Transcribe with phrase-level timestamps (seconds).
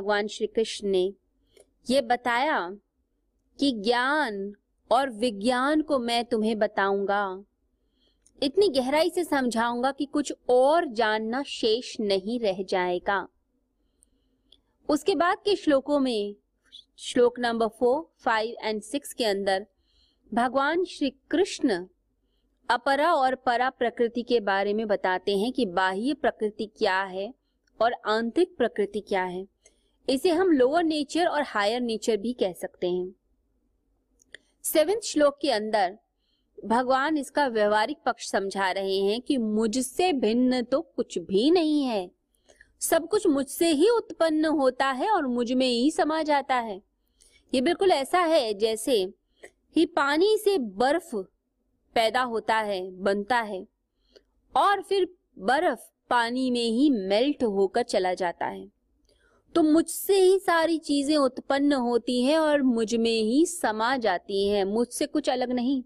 [0.00, 1.12] भगवान श्री कृष्ण ने
[1.90, 2.76] ये बताया
[3.58, 4.54] कि ज्ञान
[4.90, 7.44] और विज्ञान को मैं तुम्हें बताऊँगा।
[8.42, 13.28] इतनी गहराई से समझाऊँगा कि कुछ और जानना शेष नहीं रह जाएगा।
[14.88, 16.34] उसके बाद के श्लोकों में,
[16.98, 19.66] श्लोक number four, five and six के अंदर,
[20.34, 21.86] भगवान श्री कृष्ण
[22.70, 27.34] अपरा और परा प्रकृति के बारे में बताते हैं कि बाह्य प्रकृति क्या है
[27.82, 29.59] और आंतरिक प्रकृति क्या है।
[30.08, 33.14] इसे हम लोअर नेचर और हायर नेचर भी कह सकते हैं।
[34.64, 35.96] सेवेंथ श्लोक के अंदर
[36.58, 42.10] भगवान इसका व्यवहारिक पक्ष समझा रहे हैं कि मुझसे भिन्न तो कुछ भी नहीं है।
[42.80, 46.80] सब कुछ मुझसे ही उत्पन्न होता है और मुझमें ही समा जाता है।
[47.52, 48.96] ये बिल्कुल ऐसा है जैसे
[49.76, 51.14] ही पानी से बर्फ़
[51.96, 53.66] पैदा होता है, बनता है
[54.54, 58.79] और फिर बर्फ़ पानी में ही मेल्ट होकर चला जाता है।
[59.54, 65.06] तो मुझसे ही सारी चीज़ें उत्पन्न होती हैं और मुझमें ही समा जाती हैं। मुझसे
[65.06, 65.82] कुछ अलग नहीं।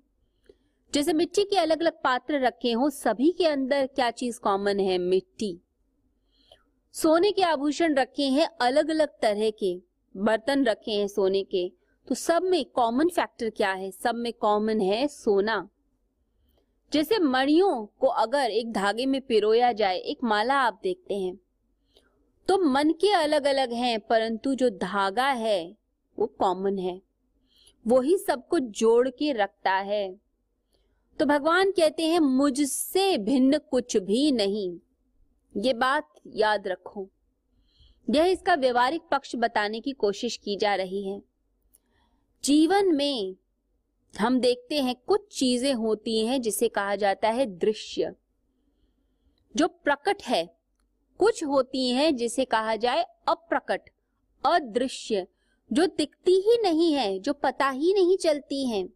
[0.94, 4.98] जैसे मिट्टी के अलग अलग पात्र रखे हो, सभी के अंदर क्या चीज़ कॉमन है?
[4.98, 5.58] मिट्टी।
[6.92, 9.82] सोने के आभूषण रखे हैं अलग अलग तरह के,
[10.16, 11.72] बर्तन रखे हैं सोने के।
[12.08, 13.90] तो सब में कॉमन फैक्टर क्या है?
[13.90, 15.68] सब में कॉमन है सोना।
[16.92, 21.40] जैसे मणियों को अगर एक धागे में पिरोया जाए, एक माला आप देखते हैं
[22.48, 25.76] तो मन के अलग अलग हैं, परंतु जो धागा है,
[26.18, 27.02] वो कॉमन है।
[27.86, 30.20] वही सबको जोड़ के रखता है।
[31.18, 34.78] तो भगवान कहते हैं, मुझसे भिन्न कुछ भी नहीं।
[35.56, 37.08] ये बात याद रखो।
[38.10, 41.22] यह इसका व्यवहारिक पक्ष बताने की कोशिश की जा रही है।
[42.44, 43.36] जीवन में
[44.18, 48.14] हम देखते हैं, कुछ चीज़ें होती हैं, जिसे कहा जाता है दृश्य।
[49.56, 50.63] जो प्रकट है
[51.20, 53.90] कुछ होती हैं जिसे कहा जाए अप्रकट,
[54.44, 55.26] अदृश्य,
[55.70, 58.88] जो दिखती ही नहीं है, जो पता ही नहीं चलती हैं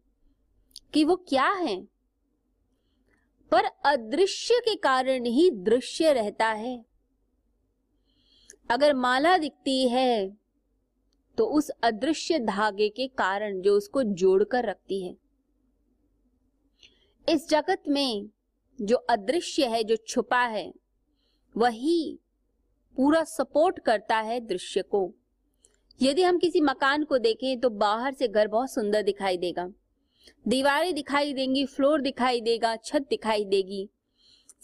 [0.93, 1.81] कि वो क्या है।
[3.51, 6.85] पर अदृश्य के कारण ही दृश्य रहता है।
[8.71, 10.37] अगर माला दिखती है
[11.37, 15.15] तो उस अदृश्य धागे के कारण जो उसको जोड़कर रखती है।
[17.29, 18.29] इस जगत में
[18.79, 20.71] जो अदृश्य है, जो छुपा है
[21.59, 22.19] वही
[22.97, 25.13] पूरा सपोर्ट करता है दृश्य को।
[26.01, 29.71] यदि हम किसी मकान को देखें तो बाहर से घर बहुत सुंदर दिखाई देगा।
[30.47, 33.89] दीवारें दिखाई देंगी, फ्लोर दिखाई देगा, छत दिखाई देगी,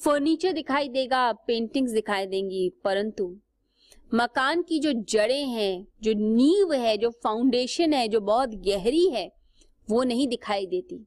[0.05, 3.37] फर्नीचर दिखाई देगा, पेंटिंग्स दिखाई देंगी, परंतु
[4.13, 9.31] मकान की जो जड़ें हैं, जो नींव है, जो फाउंडेशन है, जो बहुत गहरी है,
[9.89, 11.05] वो नहीं दिखाई देती।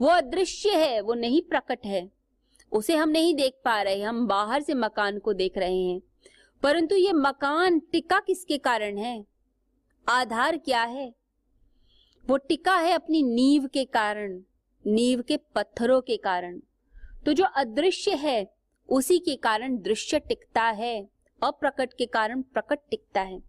[0.00, 2.19] वो अदृश्य है, वो नहीं प्रकट है।
[2.72, 6.00] उसे हम नहीं देख पा रहे, हम बाहर से मकान को देख रहे हैं।
[6.62, 9.24] परंतु ये मकान टिका किसके कारण है?
[10.08, 11.14] आधार क्या है?
[12.26, 14.40] वो टिका है अपनी नींव के कारण,
[14.86, 16.60] नींव के पत्थरों के कारण।
[17.26, 18.54] तो जो अदृश्य है,
[18.88, 21.08] उसी के कारण दृश्य टिकता है,
[21.42, 23.42] अप्रकट के कारण प्रकट टिकता है।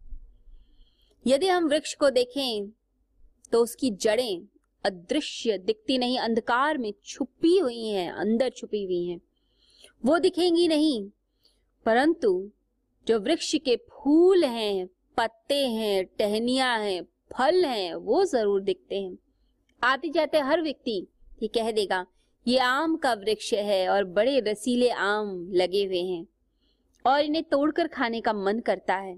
[1.28, 2.70] यदि हम वृक्ष को देखें
[3.52, 4.48] तो उसकी जड़ें
[4.84, 9.20] अदृश्य दिखती नहीं, अंधकार में छुपी हुई हैं, अंदर छुपी हुई हैं।
[10.04, 11.04] वो दिखेंगी नहीं,
[11.86, 12.50] परंतु
[13.08, 14.88] जो वृक्ष के फूल हैं,
[15.18, 17.02] पत्ते हैं, टहनिया हैं,
[17.34, 19.18] फल हैं, वो ज़रूर दिखते हैं।
[19.82, 21.06] आते जाते हर व्यक्ति,
[21.42, 22.06] ये कह देगा,
[22.46, 26.26] ये आम का वृक्ष है और बड़े रसीले आम लगे हुए हैं
[27.06, 29.16] और इन्हें तोड़कर खाने का मन करता है।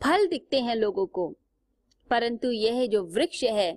[0.00, 1.28] फल दिखते हैं लोगों को,
[2.10, 3.72] परंतु यह जो वृक्ष है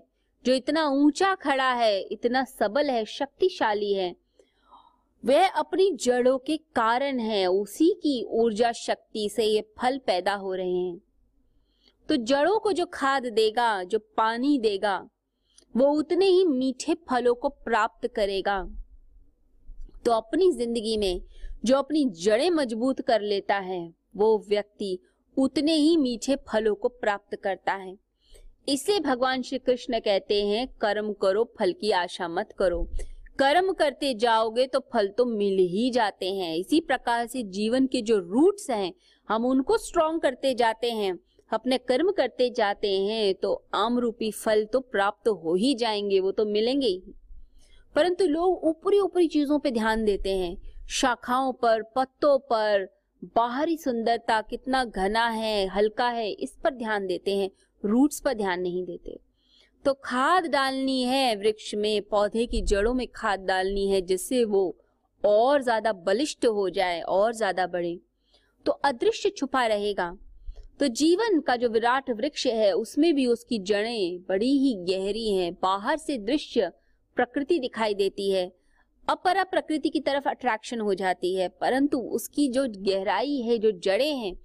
[0.46, 4.16] जो इतना ऊँचा खड़ा है, इतना सबल है, शक्तिशाली है,
[5.26, 10.54] वह अपनी जड़ों के कारण है, उसी की ऊर्जा शक्ति से ये फल पैदा हो
[10.54, 11.02] रहे हैं।
[12.10, 15.10] तो जड़ों को जो खाद देगा, जो पानी देगा,
[15.78, 18.70] वो उतने ही मीठे फलों को प्राप्त करेगा।
[20.06, 21.22] तो अपनी ज़िंदगी में
[21.66, 25.00] जो अपनी जड़ें मज़बूत कर लेता है, वो व्यक्ति
[25.38, 27.98] उतने ही मीठे फलों को प्राप्त करता है।
[28.70, 32.90] इसे भगवान श्री कृष्ण कहते हैं, कर्म करो, फल की आशा मत करो।
[33.40, 38.02] कर्म करते जाओगे तो फल तो मिल ही जाते हैं। इसी प्रकार से जीवन के
[38.02, 38.94] जो रूट्स हैं,
[39.30, 41.20] हम उनको स्ट्रॉन्ग करते जाते हैं।
[41.52, 46.32] अपने कर्म करते जाते हैं तो आम रूपी फल तो प्राप्त हो ही जाएँगे, वो
[46.32, 47.04] तो मिलेंगे ही।
[47.96, 50.58] परंतु लोग ऊपरी ऊपरी चीज़ों पे ध्यान देते हैं।
[50.90, 53.02] शाखाओं पर, पत्तों पर,
[53.36, 57.50] बाहरी सुंदरता कितना घना है, हल्का है, इस पर ध्यान देते हैं।
[57.86, 59.20] रूट्स पर ध्यान नहीं देते।
[59.86, 64.76] तो खाद डालनी है वृक्ष में, पौधे की जड़ों में खाद डालनी है जिससे वो
[65.24, 68.00] और ज़्यादा बलिष्ठ हो जाए, और ज़्यादा बढ़े।
[68.66, 70.16] तो अदृश्य छुपा रहेगा।
[70.80, 75.54] तो जीवन का जो विराट वृक्ष है, उसमें भी उसकी जड़ें बड़ी ही गहरी हैं।
[75.54, 76.72] बाहर से दृश्य
[77.18, 78.52] प्रकृति दिखाई देती है।
[79.08, 84.16] अपरा प्रकृति की तरफ़ अट्रैक्शन हो जाती है। परंतु उसकी जो गहराई है, जो जड़ें
[84.16, 84.36] हैं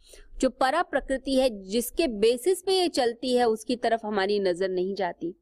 [0.40, 4.94] जो परा प्रकृति है, जिसके बेसिस पे ये चलती है, उसकी तरफ़ हमारी नज़र नहीं
[4.94, 5.34] जाती।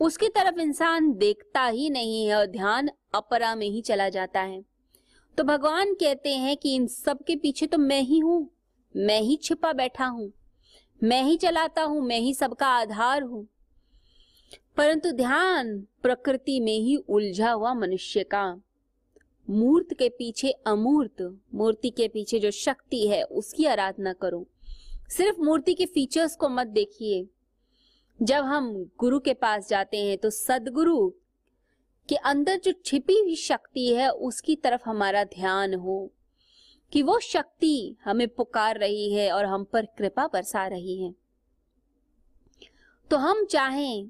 [0.00, 4.64] उसकी तरफ़ इंसान देखता ही नहीं है और ध्यान अपरा में ही चला जाता है।
[5.38, 8.50] तो भगवान कहते हैं कि इन सब के पीछे तो मैं ही हूँ,
[8.96, 10.32] मैं ही छिपा बैठा हूँ,
[11.02, 13.46] मैं ही चलाता हूँ, मैं ही सबका आधार हूँ।
[14.76, 18.62] परंतु ध्यान प्रकृति में ही उलझा हुआ मनुष्य का।
[19.50, 24.46] मूर्त के पीछे अमूर्त, मूर्ति के पीछे जो शक्ति है, उसकी आराधना करो।
[25.08, 27.26] सिर्फ़ मूर्ति के फीचर्स को मत देखिए।
[28.22, 31.10] जब हम गुरु के पास जाते हैं तो सदगुरु
[32.08, 36.10] के अंदर जो छिपी हुई शक्ति है, उसकी तरफ़ हमारा ध्यान हो
[36.92, 41.14] कि वो शक्ति हमें पुकार रही है और हम पर कृपा बरसा रही है।
[43.10, 44.08] तो हम चाहें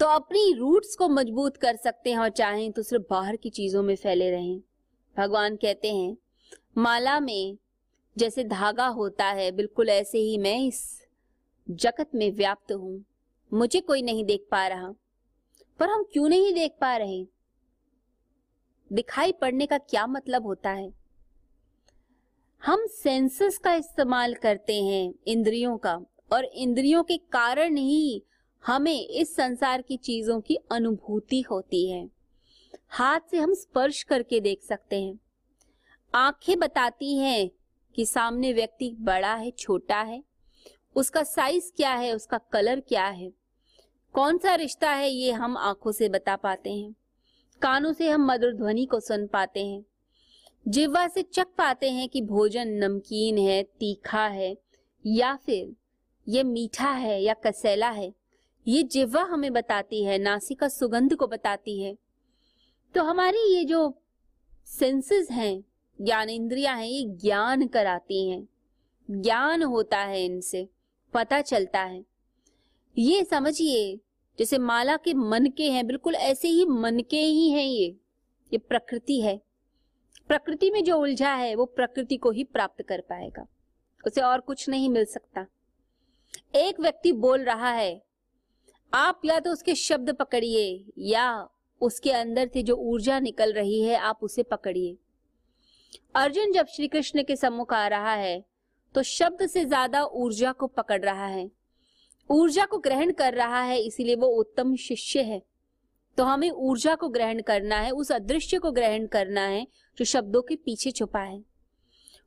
[0.00, 3.82] तो अपनी रूट्स को मज़बूत कर सकते हैं और चाहें तो सिर्फ़ बाहर की चीज़ों
[3.82, 4.60] में फैले रहें।
[5.16, 6.16] भगवान कहते हैं,
[6.78, 7.56] माला में
[8.16, 11.06] जैसे धागा होता है, बिल्कुल ऐसे ही मैं इस
[11.70, 13.04] जगत में व्याप्त हूँ।
[13.52, 14.90] मुझे कोई नहीं देख पा रहा,
[15.80, 17.24] पर हम क्यों नहीं देख पा रहे?
[18.92, 20.90] दिखाई पड़ने का क्या मतलब होता है?
[22.62, 25.94] हम सेंसेस का इस्तेमाल करते हैं, इंद्रियों का,
[26.32, 28.22] और इंद्रियों के कारण ही
[28.66, 32.10] हमें इस संसार की चीज़ों की अनुभूति होती है।
[32.88, 35.20] हाथ से हम स्पर्श करके देख सकते हैं।
[36.14, 37.50] आँखें बताती हैं
[37.94, 40.24] कि सामने व्यक्ति बड़ा है, छोटा है।
[40.96, 43.32] उसका साइज़ क्या है, उसका कलर क्या है?
[44.12, 46.94] कौन सा रिश्ता है, ये हम आँखों से बता पाते हैं।
[47.62, 49.84] कानों से हम मधुर ध्वनि को सुन पाते हैं।
[50.68, 54.56] जिह्वा से चख पाते हैं कि भोजन नमकीन है, तीखा है,
[55.06, 55.76] या फिर
[56.28, 58.19] ये मीठा है या कसैला है।
[58.70, 61.98] ये जिह्वा हमें बताती है नासिका सुगंध को बताती है।
[62.94, 64.02] तो हमारी ये जो
[64.64, 65.64] सेंसेस हैं
[66.00, 68.48] ज्ञान इंद्रिया हैं, ये ज्ञान कराती हैं।
[69.10, 70.68] ज्ञान होता है इनसे,
[71.14, 72.04] पता चलता है।
[72.98, 74.00] ये समझिए,
[74.38, 77.96] जैसे माला के मन के हैं, बिल्कुल ऐसे ही मन के ही हैं ये।
[78.52, 79.40] ये प्रकृति है।
[80.28, 83.46] प्रकृति में जो उलझा है, वो प्रकृति को ही प्राप्त कर पाएगा।
[84.06, 85.46] उसे और कुछ नहीं मिल सकता।
[86.54, 88.09] एक व्यक्ति बोल रहा है
[88.92, 91.48] आप या तो उसके शब्द पकड़िए, या
[91.80, 94.96] उसके अंदर से जो ऊर्जा निकल रही है, आप उसे पकड़िए।
[96.16, 98.44] अर्जुन जब श्री कृष्ण के सम्मुख आ रहा है
[98.94, 101.50] तो शब्द से ज़्यादा ऊर्जा को पकड़ रहा है।
[102.30, 105.40] ऊर्जा को ग्रहण कर रहा है, इसीलिए वो उत्तम शिष्य है।
[106.18, 109.66] तो हमें ऊर्जा को ग्रहण करना है, उस अदृश्य को ग्रहण करना है,
[109.98, 111.42] जो शब्दों के पीछे छुपा है।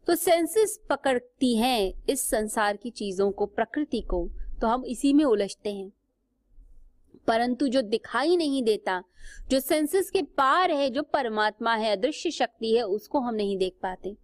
[0.08, 4.28] तो सेंसेस पकड़ती हैं इस संसार की चीज़ों को, प्रकृति को
[4.62, 5.92] तो हम इसी में उलझते हैं।
[7.28, 9.04] परंतु जो दिखाई नहीं देता,
[9.50, 13.78] जो सेंसेस के पार है, जो परमात्मा है, अदृश्य शक्ति है, उसको हम नहीं देख
[13.84, 14.16] पाते।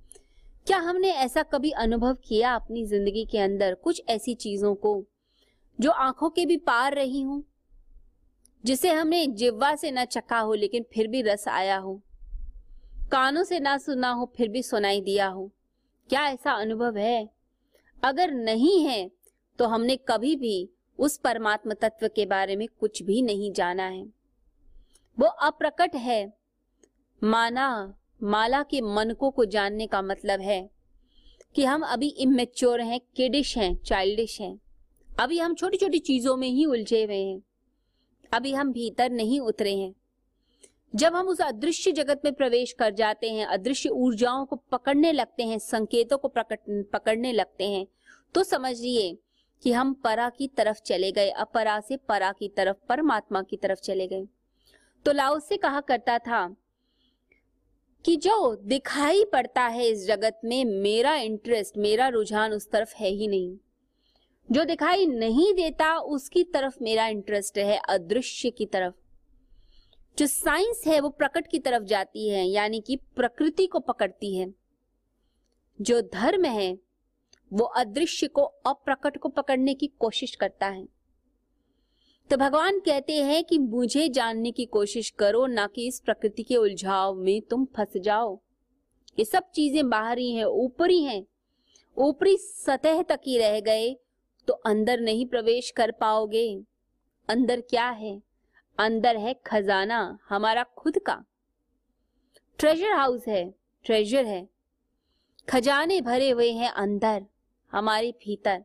[0.67, 5.03] क्या हमने ऐसा कभी अनुभव किया अपनी ज़िंदगी के अंदर कुछ ऐसी चीज़ों को,
[5.79, 7.43] जो आँखों के भी पार रही हूँ,
[8.65, 12.01] जिसे हमने जिब्वा से ना चखा हो, लेकिन फिर भी रस आया हो,
[13.11, 15.51] कानों से ना सुना हो, फिर भी सुनाई दिया हो?
[16.09, 17.29] क्या ऐसा अनुभव है?
[18.03, 19.09] अगर नहीं है
[19.59, 24.03] तो हमने कभी भी उस परमात्म तत्व के बारे में कुछ भी नहीं जाना है।
[25.17, 26.33] वो अप्रकट है।
[27.23, 30.69] माना, माला के मनकों को जानने का मतलब है
[31.55, 34.59] कि हम अभी इमेच्योर हैं किडिश हैं चाइल्डिश हैं।
[35.19, 37.41] अभी हम छोटी छोटी चीज़ों में ही उलझे हुए हैं।
[38.31, 39.93] अभी हम भीतर नहीं उतरे हैं।
[40.95, 45.43] जब हम उस अदृश्य जगत में प्रवेश कर जाते हैं, अदृश्य ऊर्जाओं को पकड़ने लगते
[45.43, 47.87] हैं, संकेतों को पकड़ने लगते हैं
[48.35, 49.17] तो समझिए
[49.61, 53.79] कि हम परा की तरफ़ चले गए, अपरा से परा की तरफ़, परमात्मा की तरफ़
[53.79, 54.27] चले गए।
[55.05, 56.55] तो लाओ से कहा करता था
[58.05, 63.09] कि जो दिखाई पड़ता है इस जगत में, मेरा इंटरेस्ट मेरा रुझान उस तरफ़ है
[63.09, 63.57] ही नहीं।
[64.51, 68.93] जो दिखाई नहीं देता, उसकी तरफ़ मेरा इंटरेस्ट है, अदृश्य की तरफ़।
[70.19, 74.53] जो साइंस है, वो प्रकट की तरफ़ जाती है, यानी कि प्रकृति को पकड़ती है।
[75.81, 76.88] जो धर्म है
[77.53, 80.87] वो अदृश्य को, अप्रकट को पकड़ने की कोशिश करता है।
[82.29, 86.55] तो भगवान कहते हैं कि मुझे जानने की कोशिश करो, ना कि इस प्रकृति के
[86.55, 88.39] उलझाव में तुम फंस जाओ।
[89.19, 91.25] ये सब चीज़ें बाहरी हैं, ऊपरी हैं।
[91.97, 93.95] ऊपरी सतह तक ही रह गए
[94.47, 96.47] तो अंदर नहीं प्रवेश कर पाओगे।
[97.29, 98.21] अंदर क्या है?
[98.77, 101.23] अंदर है खजाना, हमारा खुद का।
[102.59, 103.43] ट्रेजर हाउस है
[103.85, 104.47] ट्रेजर है।
[105.49, 107.25] खजाने भरे हुए हैं अंदर।
[107.71, 108.63] हमारे भीतर।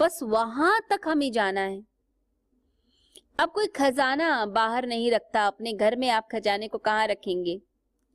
[0.00, 1.82] बस वहाँ तक हमें जाना है।
[3.38, 7.60] अब कोई खजाना बाहर नहीं रखता। अपने घर में आप खजाने को कहाँ रखेंगे?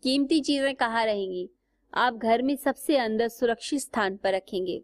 [0.03, 1.49] कीमती चीज़ें कहाँ रहेंगी?
[1.93, 4.81] आप घर में सबसे अंदर सुरक्षित स्थान पर रखेंगे।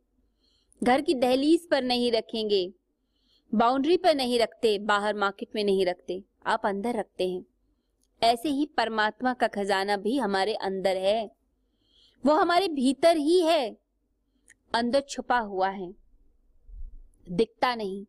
[0.84, 2.74] घर की दहलीज पर नहीं रखेंगे।
[3.56, 7.46] बाउंड्री पर नहीं रखते। बाहर मार्केट में नहीं रखते। आप अंदर रखते हैं।
[8.24, 11.32] ऐसे ही परमात्मा का खजाना भी हमारे अंदर है।
[12.26, 13.87] वो हमारे भीतर ही है।
[14.74, 15.96] अंदर छुपा हुआ है।
[17.32, 18.06] दिखता नहीं।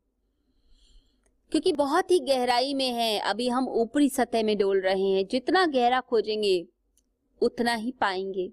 [1.50, 5.67] क्योंकि बहुत ही गहराई में है। अभी हम ऊपरी सतह में डोल रहे हैं। जितना
[5.67, 6.67] गहरा खोजेंगे,
[7.43, 8.53] उतना ही पाएँगे।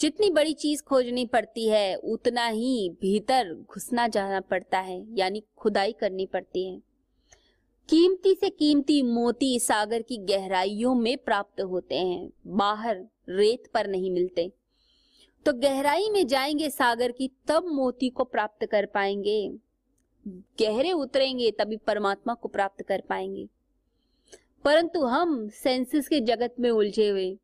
[0.00, 5.92] जितनी बड़ी चीज़ खोजनी पड़ती है, उतना ही भीतर घुसना जाना पड़ता है, यानी खुदाई
[5.92, 6.78] करनी पड़ती है।
[7.88, 14.10] कीमती से कीमती मोती सागर की गहराइयों में प्राप्त होते हैं। बाहर रेत पर नहीं
[14.10, 14.52] मिलते।
[15.46, 19.52] तो गहराई में जाएँगे सागर की, तब मोती को प्राप्त कर पाएँगे।
[20.28, 23.48] गहरे उतरेंगे, तभी परमात्मा को प्राप्त कर पाएँगे।
[24.64, 27.38] परंतु हम सेंसेस के जगत में उलझे हुए।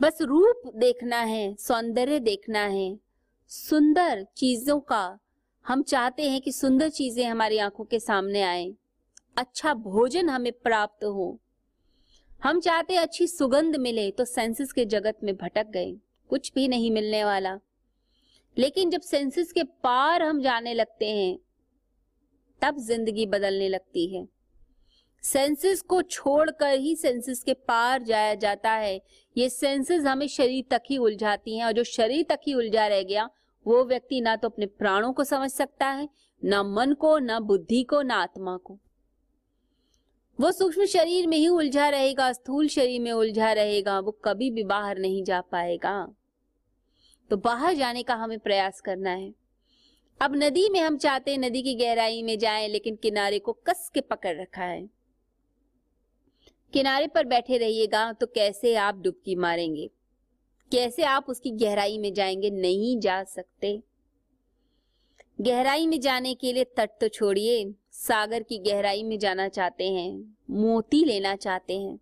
[0.00, 2.98] बस रूप देखना है, सौंदर्य देखना है।
[3.48, 5.18] सुंदर चीज़ों का,
[5.66, 8.74] हम चाहते हैं कि सुंदर चीज़ें हमारी आँखों के सामने आए।
[9.36, 11.38] अच्छा भोजन हमें प्राप्त हो।
[12.42, 15.96] हम चाहते अच्छी सुगंध मिले तो सेंसेस के जगत में भटक गए।
[16.30, 17.58] कुछ भी नहीं मिलने वाला।
[18.56, 21.38] लेकिन जब सेंसेस के पार हम जाने लगते हैं,
[22.62, 24.28] तब ज़िंदगी बदलने लगती है।
[25.22, 29.00] सेंसेस को छोड़कर ही सेंसेस के पार जाया जाता है।
[29.36, 33.02] ये सेंसेस हमें शरीर तक ही उलझाती हैं और जो शरीर तक ही उलझा रह
[33.02, 33.28] गया,
[33.66, 36.08] वो व्यक्ति ना तो अपने प्राणों को समझ सकता है,
[36.44, 38.78] ना मन को, ना बुद्धि को, ना आत्मा को।
[40.38, 44.64] वो सूक्ष्म शरीर में ही उलझा रहेगा, स्थूल शरीर में उलझा रहेगा, वो कभी भी
[44.64, 46.14] बाहर नहीं जा पाएगा।
[47.30, 49.34] तो बाहर जाने का हमें प्रयास करना है।
[50.20, 53.90] अब नदी में हम चाहते हैं नदी की गहराई में जाएँ, लेकिन किनारे को कस
[53.94, 54.88] के पकड़ रखा है।
[56.72, 59.90] किनारे पर बैठे रहिएगा तो कैसे आप डुबकी मारेंगे?
[60.72, 62.50] कैसे आप उसकी गहराई में जाएँगे?
[62.50, 63.82] नहीं जा सकते।
[65.40, 70.36] गहराई में जाने के लिए तट तो छोड़िए। सागर की गहराई में जाना चाहते हैं,
[70.50, 71.98] मोती लेना चाहते हैं।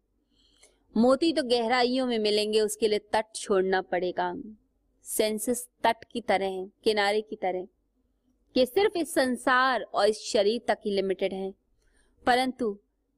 [0.97, 4.35] मोती तो गहराइयों में मिलेंगे, उसके लिए तट छोड़ना पड़ेगा।
[5.09, 7.67] सेंसेस तट की तरह है, किनारे की तरह
[8.57, 11.50] ये सिर्फ़ इस संसार और इस शरीर तक ही लिमिटेड है।
[12.25, 12.77] परंतु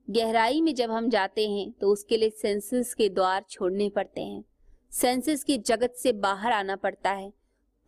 [0.09, 4.45] गहराई में जब हम जाते हैं तो उसके लिए सेंसेस के द्वार छोड़ने पड़ते हैं।
[4.93, 7.33] सेंसेस की जगत से बाहर आना पड़ता है।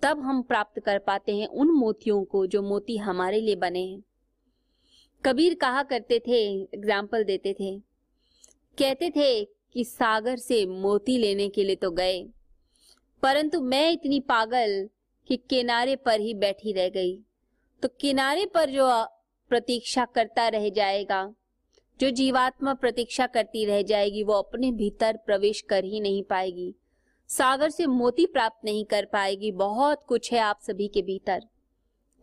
[0.03, 4.03] तब हम प्राप्त कर पाते हैं उन मोतियों को जो मोती हमारे लिए बने हैं।
[5.25, 7.77] कबीर कहा करते थे एग्ज़ाम्पल देते थे।
[8.79, 12.23] कहते थे कि सागर से मोती लेने के लिए तो गए।
[13.23, 14.89] परंतु मैं इतनी पागल
[15.29, 17.21] कि किनारे पर ही बैठी रह गई।
[17.83, 19.05] तो किनारे पर जो
[19.49, 21.35] प्रतीक्षा करता रह जाएगा,
[22.01, 26.75] जो जीवात्मा प्रतीक्षा करती रह जाएगी, वो अपने भीतर प्रवेश कर ही नहीं पाएगी।
[27.29, 31.41] सागर से मोती प्राप्त नहीं कर पाएगी। बहुत कुछ है आप सभी के भीतर।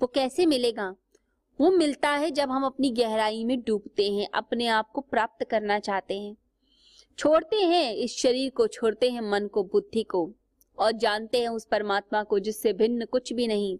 [0.01, 0.95] वो कैसे मिलेगा?
[1.61, 5.79] वो मिलता है जब हम अपनी गहराई में डूबते हैं, अपने आप को प्राप्त करना
[5.79, 6.35] चाहते हैं।
[7.17, 10.31] छोड़ते हैं इस शरीर को, छोड़ते हैं मन को, बुद्धि को।
[10.79, 13.77] और जानते हैं उस परमात्मा को जिससे भिन्न कुछ भी नहीं।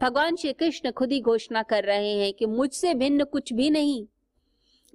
[0.00, 4.04] भगवान श्री कृष्ण खुद ही घोषणा कर रहे हैं कि मुझसे भिन्न कुछ भी नहीं।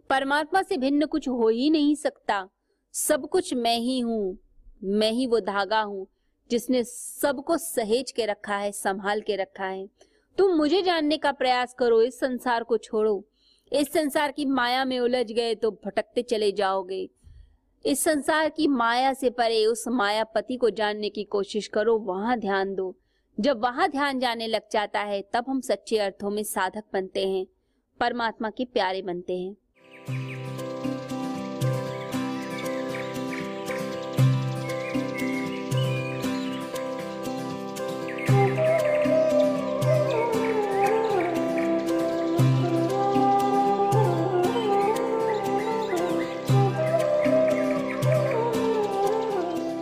[0.09, 2.47] परमात्मा से भिन्न कुछ हो ही नहीं सकता।
[2.93, 4.37] सब कुछ मैं ही हूँ,
[4.83, 6.07] मैं ही वो धागा हूँ
[6.49, 9.87] जिसने सबको सहेज के रखा है, संभाल के रखा है।
[10.37, 13.23] तुम मुझे जानने का प्रयास करो, इस संसार को छोड़ो।
[13.71, 17.07] इस संसार की माया में उलझ गए तो भटकते चले जाओगे।
[17.85, 22.39] इस संसार की माया से परे उस माया पति को जानने की कोशिश करो, वहाँ
[22.39, 22.95] ध्यान दो।
[23.39, 27.45] जब वहाँ ध्यान जाने लग जाता है, तब हम सच्चे अर्थों में साधक बनते हैं,
[27.99, 29.55] परमात्मा के प्यारे बनते हैं।